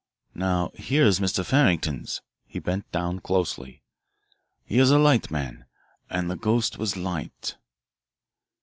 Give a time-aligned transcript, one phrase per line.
[0.33, 1.45] "Now here is Mr.
[1.45, 3.83] Farrington's" he bent down closely,
[4.63, 5.65] "he is a light man,
[6.09, 7.55] and the ghost was light."